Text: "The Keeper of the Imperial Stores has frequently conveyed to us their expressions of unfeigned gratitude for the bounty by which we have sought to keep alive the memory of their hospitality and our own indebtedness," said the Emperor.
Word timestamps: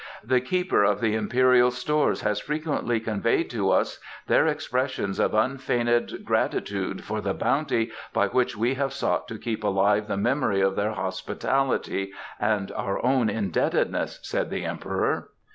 "The 0.23 0.41
Keeper 0.41 0.83
of 0.83 0.99
the 0.99 1.13
Imperial 1.13 1.69
Stores 1.69 2.21
has 2.21 2.39
frequently 2.39 2.99
conveyed 2.99 3.51
to 3.51 3.69
us 3.69 3.99
their 4.25 4.47
expressions 4.47 5.19
of 5.19 5.35
unfeigned 5.35 6.21
gratitude 6.25 7.03
for 7.03 7.21
the 7.21 7.35
bounty 7.35 7.91
by 8.11 8.25
which 8.27 8.57
we 8.57 8.73
have 8.73 8.93
sought 8.93 9.27
to 9.27 9.37
keep 9.37 9.63
alive 9.63 10.07
the 10.07 10.17
memory 10.17 10.59
of 10.61 10.75
their 10.75 10.93
hospitality 10.93 12.13
and 12.39 12.71
our 12.71 13.05
own 13.05 13.29
indebtedness," 13.29 14.17
said 14.23 14.49
the 14.49 14.65
Emperor. 14.65 15.29